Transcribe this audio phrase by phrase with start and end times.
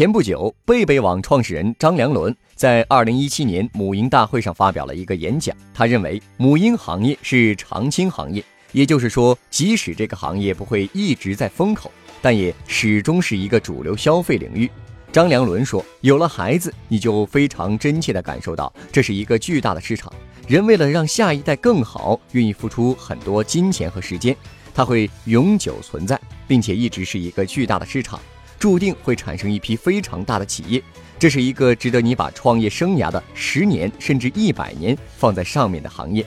[0.00, 5.54] 前不久，贝贝网创始人张良伦在二零一七年母婴大会上发表了一个演讲。
[5.74, 8.42] 他认为，母婴行业是长青行业，
[8.72, 11.92] 也就是说，即使这个行业不会一直在风口，
[12.22, 14.70] 但也始终是一个主流消费领域。
[15.12, 20.10] 张良伦说：“有了孩子，你就非常真切地感受到这是一个巨大的市场。
[20.48, 24.34] 人为了让下一代更好，愿意付出很多金钱和时间，
[24.72, 28.18] 它会永久存在，并且一直是一个巨大的市场。”
[28.60, 30.82] 注定会产生一批非常大的企业，
[31.18, 36.24] 这是一个值得你把创业生涯的十年甚至一百年放在上面的行业。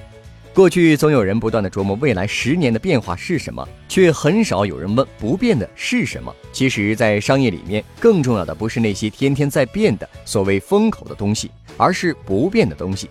[0.52, 6.36] 过去总有人不断的琢磨未来十年的变化是什么，却很少有人问不变的是什么。
[6.52, 13.10] 其实，在商业里面，更重要的不是那些天天在变的所谓风口的东西，而是不变的东西。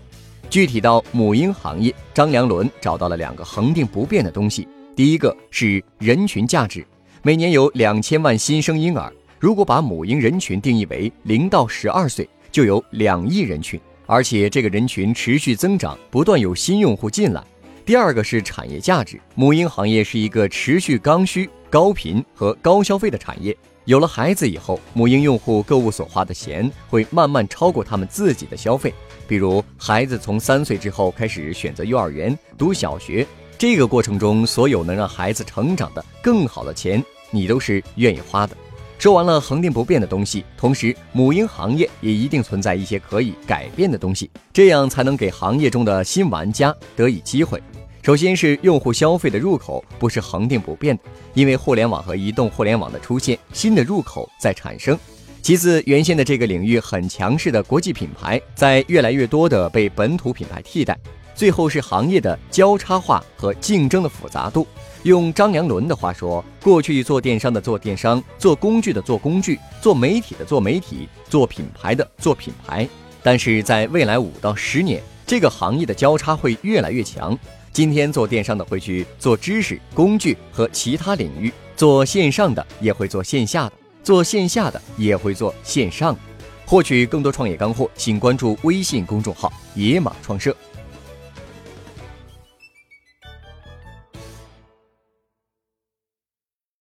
[0.51, 6.84] 具体到母婴行业，张良伦找到了两个恒定不变的东西，第一个是人群价值。
[7.24, 17.43] 每年有两千万新生婴儿，如果把母婴人群定义为零到十二岁，就有两亿人群，而且这个人群持续增长，不断有新用户进来。
[17.85, 23.57] 第二个是产业价值，母婴行业是一个持续刚需、高频和高消费的产业。
[23.85, 28.95] 有了孩子以后，母婴用户购物所花的钱会慢慢超过他们自己的消费，
[29.26, 33.26] 比如孩子从三岁之后开始选择幼儿园、读小学。
[33.59, 38.57] 这个过程中，所有能让孩子成长的更好的钱，你都是愿意花的。
[39.02, 47.60] 说完了恒定不变的东西，同时母婴行业也一定存在一些可以改变的东西，这样才能给行业中的新玩家得以机会。
[48.00, 51.02] 首先是用户消费的入口不是恒定不变的，
[51.34, 54.96] 因为互联网和移动互联网的出现，新的入口在产生。
[55.42, 60.96] 其次，原先的这个领域很强势的国际品牌，在越来越多的被本土品牌替代。
[61.35, 64.66] 最后是行业的交叉化和竞争的复杂度。
[65.05, 72.88] 用张良伦的话说，过去做电商的做电商，做工具的做工具，做媒体的做媒体，做品牌的做品牌。
[73.22, 77.37] 但是在未来五到十年，这个行业的交叉会越来越强。
[77.72, 83.72] 今天做电商的会去做知识、工具和其他领域，做线上的也会做线下的，
[84.04, 86.16] 做线下的也会做线上。
[86.65, 90.56] 获取更多创业干货，请关注微信公众号“野马创社”。